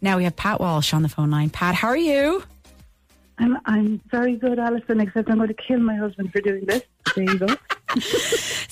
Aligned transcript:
Now 0.00 0.16
we 0.16 0.24
have 0.24 0.36
Pat 0.36 0.60
Walsh 0.60 0.94
on 0.94 1.02
the 1.02 1.08
phone 1.08 1.30
line. 1.30 1.50
Pat, 1.50 1.74
how 1.74 1.88
are 1.88 1.96
you? 1.96 2.42
I'm, 3.38 3.58
I'm 3.64 4.00
very 4.10 4.36
good, 4.36 4.58
Alison, 4.58 5.00
except 5.00 5.30
I'm 5.30 5.36
going 5.36 5.48
to 5.48 5.54
kill 5.54 5.78
my 5.78 5.96
husband 5.96 6.30
for 6.32 6.40
doing 6.40 6.64
this. 6.66 6.82
There 7.14 7.24
you 7.24 7.38
go. 7.38 7.46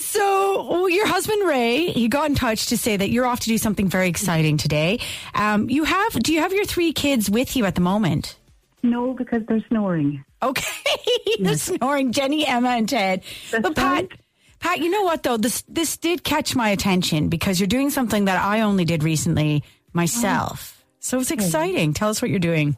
So, 0.09 0.67
oh, 0.69 0.87
your 0.87 1.07
husband 1.07 1.47
Ray, 1.47 1.89
he 1.89 2.09
got 2.09 2.29
in 2.29 2.35
touch 2.35 2.67
to 2.67 2.79
say 2.79 2.97
that 2.97 3.11
you're 3.11 3.27
off 3.27 3.41
to 3.41 3.47
do 3.47 3.59
something 3.59 3.89
very 3.89 4.09
exciting 4.09 4.57
today. 4.57 5.01
Um, 5.35 5.69
you 5.69 5.85
have, 5.85 6.13
do 6.15 6.33
you 6.33 6.41
have 6.41 6.53
your 6.53 6.65
three 6.65 6.93
kids 6.93 7.29
with 7.29 7.55
you 7.55 7.65
at 7.67 7.75
the 7.75 7.81
moment? 7.81 8.37
no, 8.83 9.15
because 9.15 9.43
they're 9.47 9.65
snoring. 9.69 10.25
Okay, 10.43 11.03
they're 11.41 11.57
snoring, 11.57 12.13
Jenny, 12.13 12.47
Emma, 12.47 12.71
and 12.71 12.89
Ted. 12.89 13.23
That's 13.51 13.63
but 13.63 13.77
Pat, 13.77 13.93
right. 13.93 14.21
Pat, 14.61 14.79
you 14.79 14.91
know 14.91 15.03
what 15.03 15.23
though? 15.23 15.37
This 15.37 15.63
this 15.69 15.97
did 15.97 16.25
catch 16.25 16.55
my 16.55 16.71
attention 16.71 17.29
because 17.29 17.61
you're 17.61 17.67
doing 17.67 17.91
something 17.91 18.27
that 18.27 18.43
I 18.43 18.61
only 18.61 18.85
did 18.85 19.03
recently 19.03 19.65
myself. 19.93 20.78
So 21.09 21.19
it's 21.19 21.31
exciting. 21.31 21.95
Tell 21.95 22.11
us 22.11 22.21
what 22.21 22.31
you're 22.31 22.39
doing. 22.39 22.77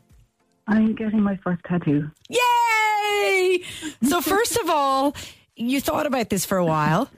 I'm 0.68 0.94
getting 0.94 1.20
my 1.20 1.34
first 1.42 1.64
tattoo. 1.64 2.08
Yay! 2.28 3.60
So 4.04 4.20
first 4.34 4.56
of 4.56 4.70
all, 4.70 5.16
you 5.56 5.80
thought 5.80 6.06
about 6.06 6.30
this 6.30 6.44
for 6.44 6.56
a 6.56 6.64
while. 6.64 7.10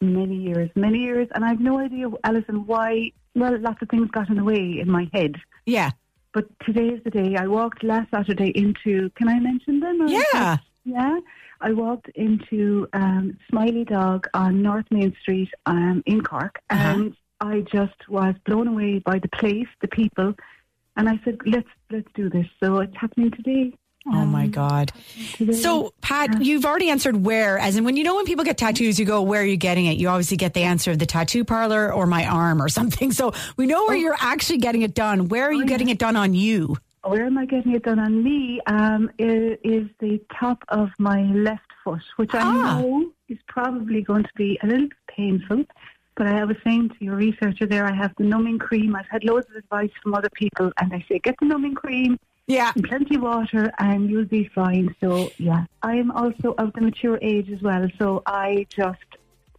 Many 0.00 0.36
years, 0.36 0.70
many 0.74 1.00
years, 1.00 1.28
and 1.34 1.44
I've 1.44 1.60
no 1.60 1.78
idea, 1.78 2.06
Alison, 2.24 2.66
why. 2.66 3.12
Well, 3.34 3.58
lots 3.60 3.82
of 3.82 3.90
things 3.90 4.10
got 4.12 4.30
in 4.30 4.36
the 4.36 4.44
way 4.44 4.78
in 4.80 4.90
my 4.90 5.10
head. 5.12 5.34
Yeah. 5.66 5.90
But 6.32 6.46
today 6.64 6.88
is 6.88 7.04
the 7.04 7.10
day. 7.10 7.36
I 7.36 7.46
walked 7.48 7.84
last 7.84 8.10
Saturday 8.10 8.48
into. 8.54 9.10
Can 9.10 9.28
I 9.28 9.38
mention 9.38 9.80
them? 9.80 10.00
or- 10.00 10.08
Yeah. 10.08 10.56
Yeah. 10.86 11.20
I 11.60 11.72
walked 11.72 12.08
into 12.14 12.88
um, 12.94 13.36
Smiley 13.50 13.84
Dog 13.84 14.26
on 14.32 14.62
North 14.62 14.86
Main 14.90 15.14
Street 15.20 15.50
um, 15.66 16.02
in 16.06 16.22
Cork, 16.22 16.60
Uh-huh. 16.70 16.82
and 16.94 17.16
I 17.40 17.60
just 17.72 18.08
was 18.08 18.34
blown 18.44 18.68
away 18.68 18.98
by 19.00 19.18
the 19.18 19.28
place, 19.28 19.68
the 19.80 19.88
people, 19.88 20.34
and 20.96 21.08
I 21.08 21.20
said, 21.24 21.38
"Let's 21.46 21.68
let's 21.90 22.08
do 22.14 22.28
this." 22.30 22.46
So 22.62 22.78
it's 22.78 22.96
happening 22.96 23.30
today. 23.30 23.72
Oh 24.08 24.24
my 24.24 24.46
God. 24.46 24.92
Today. 25.34 25.52
So, 25.52 25.92
Pat, 26.00 26.40
you've 26.40 26.64
already 26.64 26.90
answered 26.90 27.16
where, 27.24 27.58
as 27.58 27.74
in 27.76 27.82
when 27.82 27.96
you 27.96 28.04
know 28.04 28.14
when 28.14 28.24
people 28.24 28.44
get 28.44 28.56
tattoos, 28.56 29.00
you 29.00 29.04
go, 29.04 29.20
where 29.22 29.42
are 29.42 29.44
you 29.44 29.56
getting 29.56 29.86
it? 29.86 29.96
You 29.96 30.06
obviously 30.10 30.36
get 30.36 30.54
the 30.54 30.62
answer 30.62 30.92
of 30.92 31.00
the 31.00 31.06
tattoo 31.06 31.44
parlor 31.44 31.92
or 31.92 32.06
my 32.06 32.24
arm 32.24 32.62
or 32.62 32.68
something. 32.78 33.10
So 33.10 33.32
we 33.56 33.66
know 33.66 33.84
where 33.86 33.96
you're 33.96 34.14
actually 34.20 34.58
getting 34.58 34.82
it 34.82 34.94
done. 34.94 35.26
Where 35.26 35.46
are 35.48 35.52
you 35.52 35.66
getting 35.66 35.88
it 35.88 35.98
done 35.98 36.14
on 36.14 36.34
you? 36.34 36.76
Where 37.02 37.24
am 37.24 37.36
I 37.36 37.46
getting 37.46 37.74
it 37.74 37.82
done 37.82 37.98
on 37.98 38.22
me? 38.22 38.60
Um, 38.68 39.10
is, 39.18 39.58
is 39.64 39.88
the 39.98 40.20
top 40.38 40.62
of 40.68 40.90
my 41.00 41.22
left 41.32 41.66
foot, 41.82 42.02
which 42.14 42.32
I 42.32 42.42
Ah. 42.42 42.78
know 42.80 43.10
is 43.28 43.38
probably 43.48 44.02
going 44.02 44.22
to 44.22 44.30
be 44.36 44.56
a 44.62 44.68
little 44.68 44.88
painful. 45.08 45.64
But 46.16 46.28
I 46.28 46.44
was 46.44 46.56
saying 46.64 46.90
to 46.90 47.04
your 47.04 47.16
researcher 47.16 47.66
there, 47.66 47.86
I 47.86 47.94
have 47.94 48.14
the 48.16 48.24
numbing 48.24 48.58
cream. 48.58 48.96
I've 48.96 49.08
had 49.08 49.22
loads 49.22 49.46
of 49.50 49.56
advice 49.56 49.90
from 50.02 50.14
other 50.14 50.30
people, 50.30 50.72
and 50.80 50.90
they 50.90 51.04
say 51.08 51.18
get 51.18 51.36
the 51.40 51.46
numbing 51.46 51.74
cream, 51.74 52.18
Yeah. 52.46 52.72
and 52.74 52.84
plenty 52.84 53.16
of 53.16 53.22
water, 53.22 53.70
and 53.78 54.10
you'll 54.10 54.24
be 54.24 54.50
fine. 54.54 54.94
So 55.00 55.30
yeah, 55.38 55.64
I 55.82 55.96
am 55.96 56.10
also 56.10 56.54
of 56.58 56.72
the 56.72 56.80
mature 56.80 57.18
age 57.20 57.50
as 57.50 57.60
well. 57.62 57.86
So 57.98 58.22
I 58.26 58.66
just 58.70 59.04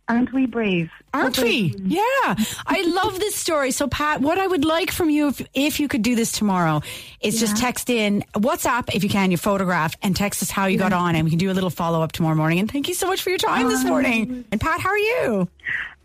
aren't 0.10 0.34
we 0.34 0.46
brave? 0.46 0.90
Aren't 1.14 1.38
we? 1.40 1.76
Yeah. 1.84 2.36
I 2.66 2.84
love 2.88 3.20
this 3.20 3.36
story. 3.36 3.72
So, 3.72 3.88
Pat, 3.88 4.22
what 4.22 4.38
I 4.38 4.48
would 4.48 4.64
like 4.64 4.92
from 4.92 5.10
you, 5.10 5.30
if, 5.30 5.42
if 5.54 5.80
you 5.80 5.88
could 5.88 6.02
do 6.02 6.16
this 6.16 6.32
tomorrow, 6.32 6.82
is 7.22 7.40
just 7.40 7.58
text 7.58 7.90
in 7.90 8.24
WhatsApp, 8.34 8.94
if 8.96 9.04
you 9.04 9.10
can, 9.10 9.32
your 9.32 9.38
photograph, 9.38 9.96
and 10.02 10.16
text 10.16 10.42
us 10.42 10.50
how 10.50 10.68
you 10.68 10.78
got 10.78 10.94
on, 10.94 11.16
and 11.16 11.26
we 11.26 11.30
can 11.30 11.40
do 11.40 11.52
a 11.52 11.54
little 11.54 11.70
follow 11.70 12.02
up 12.02 12.12
tomorrow 12.12 12.36
morning. 12.36 12.60
And 12.60 12.72
thank 12.72 12.88
you 12.88 12.94
so 12.94 13.08
much 13.08 13.22
for 13.22 13.30
your 13.30 13.40
time 13.40 13.68
this 13.68 13.84
oh. 13.84 13.88
morning. 13.88 14.46
And, 14.52 14.62
Pat, 14.62 14.80
how 14.80 14.90
are 14.90 14.98
you? 14.98 15.50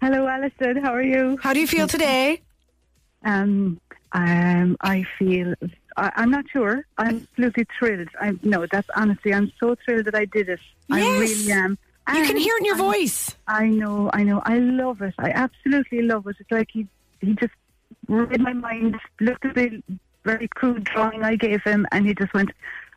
Hello, 0.03 0.27
Alison. 0.27 0.79
How 0.83 0.93
are 0.93 1.03
you? 1.05 1.39
How 1.41 1.53
do 1.53 1.61
you 1.61 1.67
feel 1.69 1.87
today? 1.87 2.41
Um, 3.25 3.81
um, 4.11 4.77
I 4.81 5.05
feel 5.17 5.55
I, 5.97 6.11
I'm 6.17 6.29
not 6.29 6.45
sure. 6.53 6.85
I'm 6.99 7.25
absolutely 7.31 7.67
thrilled. 7.79 8.09
I 8.21 8.33
no, 8.43 8.67
that's 8.67 8.89
honestly, 8.97 9.33
I'm 9.33 9.53
so 9.61 9.77
thrilled 9.85 10.07
that 10.07 10.17
I 10.17 10.25
did 10.25 10.49
it. 10.49 10.59
I 10.91 10.99
really 11.21 11.53
am. 11.53 11.79
You 12.13 12.25
can 12.25 12.37
hear 12.37 12.57
it 12.57 12.63
in 12.63 12.65
your 12.65 12.75
I- 12.75 12.79
voice. 12.79 13.37
I 13.47 13.69
know, 13.69 14.11
I 14.13 14.25
know. 14.25 14.43
I 14.45 14.59
love 14.59 15.03
it. 15.03 15.15
I 15.21 15.31
absolutely 15.31 16.03
love 16.03 16.27
it. 16.27 16.35
It's 16.41 16.51
like 16.51 16.71
he 16.73 16.89
he 17.21 17.35
just 17.35 17.55
read 18.09 18.41
my 18.41 18.55
mind, 18.55 18.97
looked 19.21 19.45
at 19.45 19.55
the 19.55 19.85
very 20.25 20.49
crude 20.49 20.83
drawing 20.83 21.23
I 21.23 21.37
gave 21.37 21.63
him, 21.63 21.87
and 21.93 22.09
he 22.09 22.15
just 22.17 22.35
went, 22.35 22.51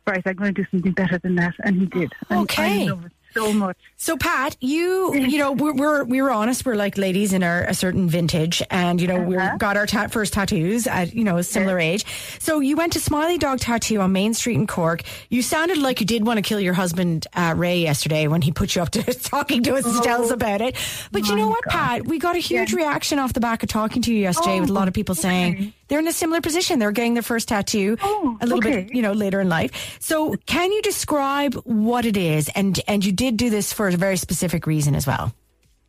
right, 0.08 0.22
I'm 0.26 0.34
going 0.34 0.54
to 0.54 0.62
do 0.64 0.68
something 0.72 0.90
better 0.90 1.18
than 1.18 1.36
that, 1.36 1.54
and 1.60 1.78
he 1.78 1.86
did. 1.86 2.12
And 2.30 2.40
Okay. 2.40 2.82
I 2.82 2.90
love 2.90 3.04
it 3.04 3.12
so 3.36 3.52
much. 3.52 3.76
So, 3.96 4.16
Pat, 4.16 4.56
you 4.60 5.14
you 5.14 5.38
know 5.38 5.52
we're 5.52 5.74
we're, 5.74 6.04
we 6.04 6.22
were 6.22 6.30
honest. 6.30 6.64
We're 6.64 6.74
like 6.74 6.96
ladies 6.98 7.32
in 7.32 7.42
our 7.42 7.62
a 7.62 7.74
certain 7.74 8.08
vintage, 8.08 8.62
and 8.70 9.00
you 9.00 9.06
know 9.08 9.20
we 9.20 9.36
Uh-huh. 9.36 9.56
got 9.58 9.76
our 9.76 9.86
ta- 9.86 10.08
first 10.08 10.32
tattoos 10.32 10.86
at 10.86 11.14
you 11.14 11.24
know 11.24 11.36
a 11.36 11.42
similar 11.42 11.78
age. 11.78 12.04
So 12.40 12.60
you 12.60 12.76
went 12.76 12.92
to 12.94 13.00
Smiley 13.00 13.38
Dog 13.38 13.60
Tattoo 13.60 14.00
on 14.00 14.12
Main 14.12 14.34
Street 14.34 14.54
in 14.54 14.66
Cork. 14.66 15.02
You 15.30 15.42
sounded 15.42 15.78
like 15.78 16.00
you 16.00 16.06
did 16.06 16.26
want 16.26 16.38
to 16.38 16.42
kill 16.42 16.60
your 16.60 16.74
husband 16.74 17.26
uh, 17.34 17.54
Ray 17.56 17.80
yesterday 17.80 18.28
when 18.28 18.42
he 18.42 18.52
put 18.52 18.74
you 18.76 18.82
up 18.82 18.90
to 18.90 19.02
talking 19.14 19.62
to 19.64 19.74
us 19.74 19.84
to 19.84 20.00
tell 20.02 20.22
us 20.24 20.30
about 20.30 20.60
it. 20.60 20.76
But 21.12 21.28
you 21.28 21.36
know 21.36 21.46
Oh 21.46 21.50
what, 21.50 21.64
God. 21.64 21.72
Pat? 21.72 22.06
We 22.06 22.18
got 22.18 22.36
a 22.36 22.40
huge 22.40 22.70
Yeah. 22.72 22.76
reaction 22.78 23.18
off 23.18 23.32
the 23.32 23.40
back 23.40 23.62
of 23.62 23.68
talking 23.68 24.02
to 24.02 24.12
you 24.12 24.20
yesterday 24.20 24.60
with 24.60 24.70
a 24.70 24.72
lot 24.72 24.88
of 24.88 24.94
people 24.94 25.14
saying 25.14 25.54
okay. 25.54 25.72
They're 25.88 25.98
in 25.98 26.08
a 26.08 26.12
similar 26.12 26.40
position. 26.40 26.78
They're 26.78 26.92
getting 26.92 27.14
their 27.14 27.22
first 27.22 27.48
tattoo 27.48 27.96
Oh, 28.02 28.38
a 28.40 28.46
little 28.46 28.60
bit, 28.60 28.94
you 28.94 29.02
know, 29.02 29.12
later 29.12 29.40
in 29.40 29.48
life. 29.48 29.96
So, 30.00 30.34
can 30.46 30.72
you 30.72 30.82
describe 30.82 31.54
what 31.64 32.04
it 32.04 32.16
is? 32.16 32.48
And 32.54 32.78
and 32.88 33.04
you 33.04 33.12
did 33.12 33.36
do 33.36 33.50
this 33.50 33.72
for 33.72 33.88
a 33.88 33.92
very 33.92 34.16
specific 34.16 34.66
reason 34.66 34.94
as 34.94 35.06
well. 35.06 35.32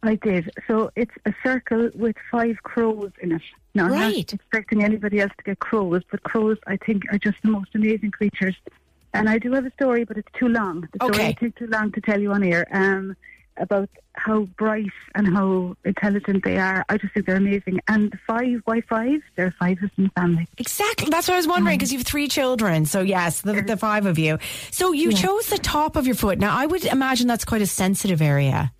I 0.03 0.15
did. 0.15 0.51
So 0.67 0.91
it's 0.95 1.11
a 1.25 1.33
circle 1.43 1.89
with 1.95 2.15
five 2.31 2.57
crows 2.63 3.11
in 3.21 3.31
it. 3.33 3.41
Now, 3.73 3.85
I'm 3.85 3.91
not 3.99 4.33
expecting 4.33 4.83
anybody 4.83 5.19
else 5.19 5.31
to 5.37 5.43
get 5.43 5.59
crows, 5.59 6.01
but 6.09 6.21
crows, 6.23 6.57
I 6.67 6.77
think, 6.77 7.03
are 7.11 7.17
just 7.17 7.37
the 7.43 7.49
most 7.49 7.73
amazing 7.75 8.11
creatures. 8.11 8.55
And 9.13 9.27
I 9.27 9.39
do 9.39 9.51
have 9.53 9.65
a 9.65 9.71
story, 9.71 10.03
but 10.03 10.17
it's 10.17 10.27
too 10.37 10.47
long. 10.49 10.81
The 10.93 11.05
story 11.05 11.11
Okay. 11.15 11.33
take 11.39 11.55
too 11.55 11.67
long 11.67 11.91
to 11.93 12.01
tell 12.01 12.21
you 12.21 12.31
on 12.31 12.43
air 12.43 12.67
um, 12.71 13.15
about 13.59 13.89
how 14.13 14.41
bright 14.57 14.91
and 15.15 15.27
how 15.27 15.75
intelligent 15.85 16.43
they 16.43 16.57
are. 16.57 16.83
I 16.89 16.97
just 16.97 17.13
think 17.13 17.25
they're 17.25 17.35
amazing. 17.35 17.79
And 17.87 18.11
the 18.11 18.17
five, 18.25 18.61
why 18.65 18.81
five? 18.81 19.21
There 19.35 19.47
are 19.47 19.51
five 19.51 19.81
of 19.83 19.91
the 19.97 20.09
family. 20.15 20.47
Exactly. 20.57 21.09
That's 21.09 21.27
what 21.27 21.35
I 21.35 21.37
was 21.37 21.47
wondering 21.47 21.77
because 21.77 21.91
you 21.91 21.99
have 21.99 22.07
three 22.07 22.27
children. 22.27 22.85
So 22.85 23.01
yes, 23.01 23.41
the, 23.41 23.61
the 23.61 23.77
five 23.77 24.05
of 24.05 24.17
you. 24.17 24.39
So 24.71 24.91
you 24.91 25.13
chose 25.13 25.47
the 25.47 25.57
top 25.57 25.95
of 25.95 26.05
your 26.05 26.15
foot. 26.15 26.39
Now 26.39 26.57
I 26.57 26.65
would 26.65 26.85
imagine 26.85 27.27
that's 27.27 27.45
quite 27.45 27.61
a 27.61 27.67
sensitive 27.67 28.21
area. 28.21 28.71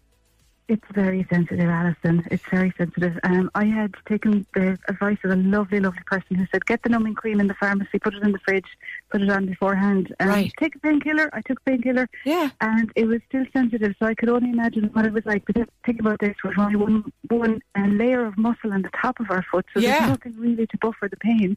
It's 0.67 0.83
very 0.93 1.25
sensitive, 1.29 1.69
Alison. 1.69 2.25
It's 2.29 2.43
very 2.49 2.73
sensitive. 2.77 3.17
Um, 3.23 3.49
I 3.55 3.63
had 3.63 3.93
taken 4.05 4.45
the 4.53 4.77
advice 4.89 5.17
of 5.23 5.31
a 5.31 5.37
lovely, 5.37 5.79
lovely 5.79 6.01
person 6.05 6.35
who 6.35 6.45
said, 6.51 6.65
get 6.65 6.83
the 6.83 6.89
numbing 6.89 7.15
cream 7.15 7.39
in 7.39 7.47
the 7.47 7.53
pharmacy, 7.53 7.99
put 7.99 8.13
it 8.13 8.21
in 8.21 8.33
the 8.33 8.39
fridge, 8.39 8.65
put 9.09 9.21
it 9.21 9.29
on 9.29 9.45
beforehand. 9.45 10.13
Um, 10.19 10.27
Right. 10.27 10.51
Take 10.59 10.75
a 10.75 10.79
painkiller. 10.79 11.29
I 11.31 11.39
took 11.41 11.59
a 11.59 11.63
painkiller. 11.69 12.09
Yeah. 12.25 12.49
And 12.59 12.91
it 12.97 13.05
was 13.05 13.21
still 13.29 13.45
sensitive, 13.53 13.95
so 13.97 14.07
I 14.07 14.13
could 14.13 14.27
only 14.27 14.49
imagine 14.49 14.89
what 14.91 15.05
it 15.05 15.13
was 15.13 15.25
like. 15.25 15.45
But 15.45 15.69
think 15.85 16.01
about 16.01 16.19
this, 16.19 16.35
we're 16.43 16.53
only 16.57 16.75
one, 16.75 17.13
one 17.29 17.61
uh, 17.75 17.87
layer 17.87 18.25
of 18.25 18.37
muscle 18.37 18.73
on 18.73 18.81
the 18.81 18.89
top 19.01 19.21
of 19.21 19.31
our 19.31 19.43
foot, 19.49 19.65
so 19.73 19.79
Yeah. 19.79 19.99
there's 19.99 20.09
nothing 20.09 20.35
really 20.37 20.67
to 20.67 20.77
buffer 20.79 21.07
the 21.07 21.15
pain. 21.17 21.55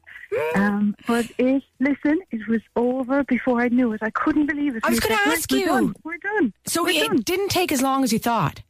Um, 0.55 0.95
but 1.09 1.27
it, 1.37 1.65
listen, 1.81 2.21
it 2.31 2.47
was 2.47 2.61
over 2.77 3.25
before 3.25 3.61
I 3.61 3.69
knew 3.71 3.93
it. 3.93 4.03
I 4.05 4.11
couldn't 4.11 4.47
believe 4.47 4.77
it. 4.77 4.85
I 4.85 4.91
was 4.91 5.01
gonna 5.01 5.15
ask 5.27 5.51
we're 5.51 5.59
you." 5.59 5.67
Done. 5.67 5.95
We're 6.05 6.19
done. 6.19 6.53
So 6.67 6.85
We're 6.85 6.91
it 7.03 7.09
done. 7.09 7.17
didn't 7.23 7.49
take 7.49 7.73
as 7.73 7.83
long 7.83 8.05
as 8.05 8.13
you 8.13 8.21
thought. 8.21 8.63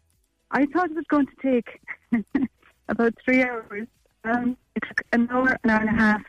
I 0.51 0.67
thought 0.67 0.91
it 0.91 0.97
was 0.97 1.05
going 1.09 1.27
to 1.27 1.33
take 1.43 1.81
about 2.89 3.15
three 3.25 3.43
hours. 3.43 3.87
Um, 4.25 4.57
it 4.75 4.83
took 4.87 5.03
an 5.13 5.29
hour, 5.31 5.57
an 5.65 5.71
hour 5.71 5.81
and 5.81 5.89
a 5.89 5.93
half. 5.93 6.23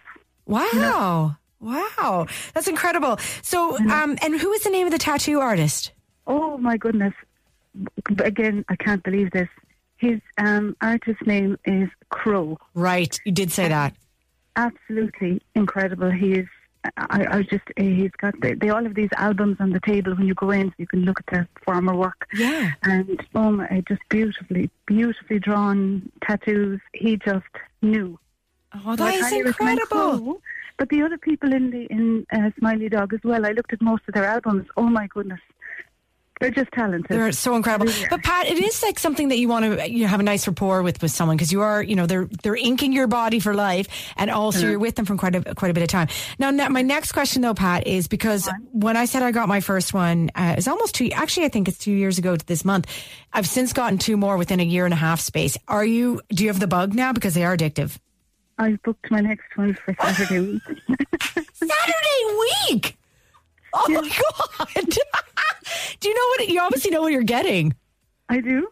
Wow. 0.46 1.36
Wow. 1.59 2.28
That's 2.54 2.68
incredible. 2.68 3.18
So 3.42 3.78
um 3.78 4.18
and 4.22 4.40
who 4.40 4.52
is 4.54 4.64
the 4.64 4.70
name 4.70 4.88
of 4.88 4.92
the 4.92 4.98
tattoo 4.98 5.40
artist? 5.40 5.92
Oh 6.26 6.58
my 6.58 6.78
goodness! 6.78 7.14
Again, 8.24 8.66
I 8.68 8.76
can't 8.76 9.04
believe 9.04 9.31
this. 9.31 9.50
His 9.98 10.20
um, 10.40 10.76
artist 10.81 11.26
name 11.28 11.58
is 11.66 11.88
Crow. 12.10 12.58
Right. 12.74 13.20
You 13.24 13.31
did 13.31 13.52
say 13.52 13.68
that. 13.68 13.94
Absolutely 14.56 15.42
incredible. 15.56 16.10
He 16.10 16.34
is. 16.34 16.48
I, 16.98 17.38
I 17.38 17.44
just. 17.44 17.63
He's 17.78 18.12
got. 18.12 18.39
The, 18.42 18.56
they 18.56 18.69
all 18.69 18.83
have 18.83 18.95
these 18.95 19.10
albums 19.18 19.57
on 19.60 19.72
the 19.72 19.80
table 19.81 20.16
when 20.16 20.28
you 20.28 20.33
go 20.33 20.50
in, 20.51 20.69
so 20.69 20.75
you 20.78 20.88
can 20.88 21.01
look 21.06 21.19
at 21.19 21.28
their 21.31 21.48
former 21.63 21.95
work. 21.95 22.28
Yeah. 22.33 22.72
And 22.83 23.24
oh 23.36 23.66
just 23.88 24.01
beautifully, 24.10 24.69
beautifully 24.86 25.39
drawn 25.39 26.12
tattoos. 26.25 26.80
He 26.94 27.18
just 27.18 27.45
knew. 27.81 28.19
Oh, 28.74 28.95
that 28.95 29.13
is 29.13 29.22
highly 29.22 29.44
recommend 29.44 29.80
incredible. 29.80 30.19
Crow. 30.19 30.42
But 30.78 30.89
the 30.89 31.04
other 31.04 31.18
people 31.18 31.54
in 31.54 31.69
the 31.69 31.86
in 31.86 32.25
uh, 32.33 32.50
Smiley 32.57 32.89
Dog 32.89 33.13
as 33.13 33.19
well. 33.24 33.45
I 33.45 33.51
looked 33.51 33.74
at 33.74 33.81
most 33.81 34.04
of 34.07 34.13
their 34.16 34.25
albums. 34.25 34.68
Oh 34.78 34.88
my 34.88 35.07
goodness, 35.07 35.42
they're 36.42 36.50
just 36.50 36.72
talented. 36.72 37.06
They're 37.08 37.32
so 37.32 37.56
incredible. 37.56 37.88
Are. 37.88 38.10
But 38.10 38.24
Pat, 38.24 38.48
it 38.48 38.58
is 38.58 38.82
like 38.82 38.98
something 38.98 39.30
that 39.30 39.38
you 39.38 39.48
want 39.48 39.64
to 39.64 39.90
you 39.90 40.02
know, 40.02 40.08
have 40.08 40.20
a 40.20 40.24
nice 40.24 40.48
rapport 40.48 40.82
with 40.82 41.00
with 41.00 41.12
someone 41.12 41.38
because 41.38 41.52
you 41.52 41.62
are, 41.62 41.84
you 41.84 41.96
know, 41.96 42.08
they're 42.08 42.28
they're 42.42 42.56
inking 42.56 42.94
your 42.94 43.06
body 43.06 43.40
for 43.40 43.54
life, 43.54 43.88
and 44.18 44.32
also 44.32 44.68
you're 44.68 44.80
with 44.80 44.96
them 44.96 45.06
from 45.06 45.20
quite 45.20 45.36
a 45.36 45.56
quite 45.56 45.70
a 45.70 45.74
bit 45.76 45.84
of 45.84 45.90
time. 45.90 46.08
Now, 46.40 46.52
my 46.70 46.82
next 46.82 47.12
question 47.12 47.44
though, 47.44 47.54
Pat, 47.54 47.86
is 47.86 48.08
because 48.08 48.50
when 48.72 48.98
I 48.98 49.06
said 49.06 49.22
I 49.22 49.32
got 49.32 49.48
my 49.48 49.62
first 49.62 49.94
one, 49.94 50.32
uh, 50.34 50.56
it's 50.58 50.68
almost 50.68 50.96
two. 50.96 51.12
Actually, 51.12 51.46
I 51.46 51.50
think 51.50 51.68
it's 51.68 51.78
two 51.78 51.92
years 51.92 52.18
ago 52.18 52.36
to 52.36 52.46
this 52.46 52.66
month. 52.66 52.88
I've 53.32 53.48
since 53.48 53.72
gotten 53.72 54.00
two 54.00 54.18
more 54.18 54.36
within 54.36 54.60
a 54.60 54.64
year 54.64 54.86
and 54.86 54.94
a 54.96 54.98
half 54.98 55.22
space. 55.22 55.58
Are 55.68 55.86
you? 55.86 56.22
Do 56.30 56.44
you 56.44 56.50
have 56.50 56.60
the 56.60 56.68
bug 56.68 56.96
now 56.96 57.14
because 57.14 57.36
they 57.36 57.46
are 57.46 57.56
addictive? 57.56 58.00
I've 58.58 58.82
booked 58.82 59.12
my 59.12 59.22
next 59.22 59.56
one 59.56 59.76
for 59.76 59.96
Saturday 60.02 60.40
week. 60.40 60.62
Saturday 61.54 62.40
week. 62.72 62.98
Oh 63.74 63.88
my 63.88 64.02
god! 64.76 64.98
do 66.01 66.09
you 66.09 66.15
know 66.15 66.27
what? 66.44 66.50
You 66.50 66.59
obviously 66.62 66.92
know 66.92 67.01
what 67.01 67.13
you're 67.13 67.24
getting. 67.24 67.75
I 68.27 68.42
do. 68.42 68.68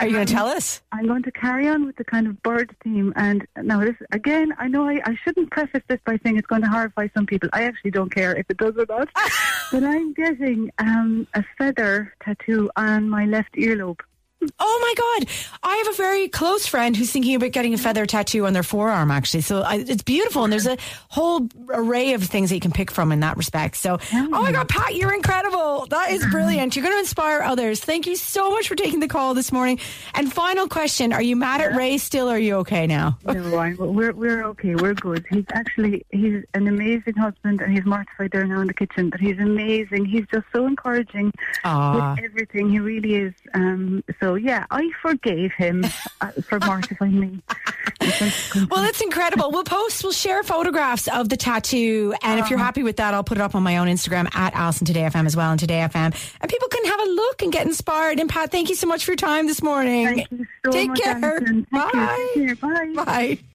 Are 0.00 0.06
you 0.06 0.12
going 0.12 0.26
to 0.26 0.32
tell 0.32 0.46
us? 0.46 0.82
I'm 0.92 1.06
going 1.06 1.22
to 1.22 1.30
carry 1.30 1.68
on 1.68 1.86
with 1.86 1.96
the 1.96 2.04
kind 2.04 2.26
of 2.26 2.42
bird 2.42 2.74
theme. 2.82 3.12
And 3.16 3.46
now, 3.62 3.80
this 3.80 3.94
again, 4.12 4.52
I 4.58 4.68
know 4.68 4.88
I, 4.88 5.00
I 5.04 5.16
shouldn't 5.24 5.50
preface 5.50 5.82
this 5.88 6.00
by 6.04 6.18
saying 6.22 6.36
it's 6.36 6.46
going 6.46 6.62
to 6.62 6.68
horrify 6.68 7.08
some 7.14 7.26
people. 7.26 7.48
I 7.52 7.62
actually 7.62 7.92
don't 7.92 8.12
care 8.12 8.34
if 8.36 8.46
it 8.50 8.56
does 8.56 8.74
or 8.76 8.86
not. 8.88 9.08
but 9.72 9.84
I'm 9.84 10.12
getting 10.12 10.70
um, 10.78 11.26
a 11.34 11.44
feather 11.56 12.12
tattoo 12.22 12.70
on 12.76 13.08
my 13.08 13.24
left 13.24 13.54
earlobe. 13.54 14.00
Oh 14.58 14.78
my 14.80 14.94
God. 14.96 15.28
I 15.62 15.76
have 15.76 15.88
a 15.88 15.96
very 15.96 16.28
close 16.28 16.66
friend 16.66 16.96
who's 16.96 17.10
thinking 17.10 17.34
about 17.34 17.52
getting 17.52 17.74
a 17.74 17.78
feather 17.78 18.06
tattoo 18.06 18.46
on 18.46 18.52
their 18.52 18.62
forearm, 18.62 19.10
actually. 19.10 19.42
So 19.42 19.62
I, 19.62 19.76
it's 19.76 20.02
beautiful. 20.02 20.44
And 20.44 20.52
there's 20.52 20.66
a 20.66 20.76
whole 21.08 21.48
array 21.70 22.14
of 22.14 22.22
things 22.24 22.50
that 22.50 22.56
you 22.56 22.60
can 22.60 22.72
pick 22.72 22.90
from 22.90 23.12
in 23.12 23.20
that 23.20 23.36
respect. 23.36 23.76
So, 23.76 23.98
oh 24.12 24.28
my 24.28 24.52
God, 24.52 24.68
Pat, 24.68 24.94
you're 24.94 25.14
incredible. 25.14 25.86
That 25.86 26.10
is 26.10 26.24
brilliant. 26.26 26.76
You're 26.76 26.84
going 26.84 26.94
to 26.94 27.00
inspire 27.00 27.42
others. 27.42 27.80
Thank 27.80 28.06
you 28.06 28.16
so 28.16 28.50
much 28.50 28.68
for 28.68 28.74
taking 28.74 29.00
the 29.00 29.08
call 29.08 29.34
this 29.34 29.52
morning. 29.52 29.78
And 30.14 30.32
final 30.32 30.68
question 30.68 31.12
Are 31.12 31.22
you 31.22 31.36
mad 31.36 31.60
at 31.60 31.74
Ray 31.74 31.98
still? 31.98 32.28
Or 32.28 32.34
are 32.34 32.38
you 32.38 32.56
okay 32.56 32.86
now? 32.86 33.18
No, 33.34 33.56
I, 33.56 33.74
we're, 33.74 34.12
we're 34.12 34.44
okay. 34.44 34.76
We're 34.76 34.94
good. 34.94 35.26
He's 35.28 35.44
actually, 35.52 36.06
he's 36.10 36.44
an 36.54 36.68
amazing 36.68 37.14
husband 37.14 37.60
and 37.60 37.72
he's 37.72 37.84
mortified 37.84 38.30
there 38.30 38.46
now 38.46 38.60
in 38.60 38.68
the 38.68 38.74
kitchen, 38.74 39.10
but 39.10 39.18
he's 39.18 39.38
amazing. 39.38 40.04
He's 40.04 40.24
just 40.32 40.46
so 40.54 40.66
encouraging 40.66 41.32
Aww. 41.64 42.14
with 42.14 42.24
everything. 42.24 42.70
He 42.70 42.78
really 42.78 43.16
is. 43.16 43.34
Um, 43.54 44.04
so, 44.20 44.33
yeah, 44.34 44.66
I 44.70 44.90
forgave 45.02 45.52
him 45.52 45.84
uh, 46.20 46.30
for 46.48 46.58
mortifying 46.60 47.18
me. 47.20 47.42
Well, 48.70 48.82
that's 48.82 49.00
incredible. 49.00 49.50
We'll 49.50 49.64
post, 49.64 50.02
we'll 50.02 50.12
share 50.12 50.42
photographs 50.42 51.08
of 51.08 51.28
the 51.30 51.36
tattoo. 51.38 52.14
And 52.22 52.38
if 52.38 52.50
you're 52.50 52.58
Uh-huh. 52.58 52.66
happy 52.66 52.82
with 52.82 52.96
that, 52.96 53.14
I'll 53.14 53.24
put 53.24 53.38
it 53.38 53.40
up 53.40 53.54
on 53.54 53.62
my 53.62 53.78
own 53.78 53.88
Instagram 53.88 54.28
at 54.34 54.52
Alison 54.54 54.86
Today 54.86 55.02
FM 55.02 55.24
as 55.26 55.34
well 55.36 55.50
and 55.50 55.58
Today 55.58 55.78
FM. 55.88 56.14
And 56.40 56.50
people 56.50 56.68
can 56.68 56.84
have 56.84 57.00
a 57.00 57.04
look 57.10 57.42
and 57.42 57.50
get 57.52 57.66
inspired. 57.66 58.20
And 58.20 58.28
Pat, 58.28 58.50
thank 58.50 58.68
you 58.68 58.74
so 58.74 58.86
much 58.86 59.04
for 59.06 59.12
your 59.12 59.16
time 59.16 59.46
this 59.46 59.62
morning. 59.62 60.06
Thank 60.06 60.30
you 60.32 60.46
so 60.64 60.70
Take 60.70 60.88
much. 60.90 61.00
care. 61.00 61.40
Thank. 61.40 61.70
Bye. 61.70 62.30
Care. 62.34 62.56
Bye. 62.56 62.92
Bye. 62.94 63.38